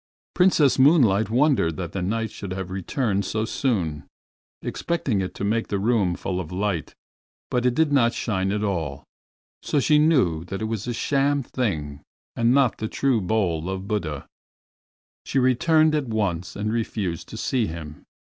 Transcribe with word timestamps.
Princess 0.33 0.79
Moonlight 0.79 1.29
wondered 1.29 1.77
that 1.77 1.91
the 1.91 2.01
Knight 2.01 2.31
should 2.31 2.53
have 2.53 2.71
returned 2.71 3.23
so 3.23 3.45
soon. 3.45 3.97
She 3.97 3.97
took 3.97 3.99
the 3.99 3.99
bowl 3.99 4.09
from 4.09 4.13
its 4.15 4.15
gold 4.17 4.29
wrapping, 4.31 4.69
expecting 4.69 5.21
it 5.21 5.35
to 5.35 5.43
make 5.43 5.67
the 5.67 5.77
room 5.77 6.15
full 6.15 6.39
of 6.39 6.51
light, 6.51 6.95
but 7.51 7.65
it 7.67 7.75
did 7.75 7.91
not 7.93 8.13
shine 8.15 8.51
at 8.51 8.63
all, 8.63 9.03
so 9.61 9.79
she 9.79 9.99
knew 9.99 10.43
that 10.45 10.59
it 10.63 10.65
was 10.65 10.87
a 10.87 10.93
sham 10.93 11.43
thing 11.43 12.01
and 12.35 12.51
not 12.51 12.79
the 12.79 12.87
true 12.87 13.21
bowl 13.21 13.69
of 13.69 13.87
Buddha. 13.87 14.25
She 15.23 15.37
returned 15.37 15.93
it 15.93 15.97
at 16.05 16.09
once 16.09 16.55
and 16.55 16.73
refused 16.73 17.29
to 17.29 17.37
see 17.37 17.67
him. 17.67 18.03